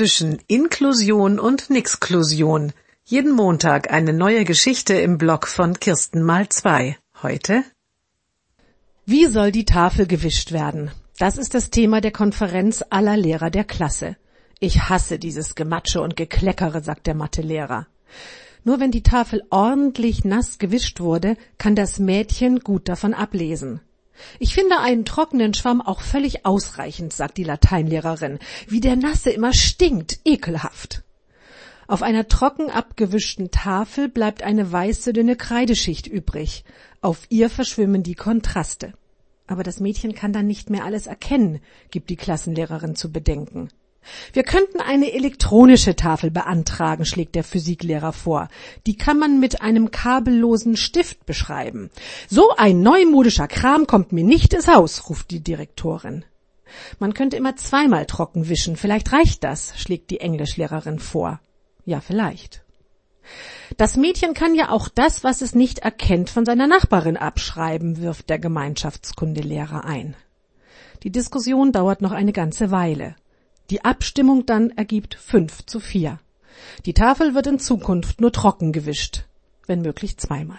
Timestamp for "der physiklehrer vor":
47.34-48.48